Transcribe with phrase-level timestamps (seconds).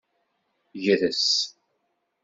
[0.83, 1.21] Gres.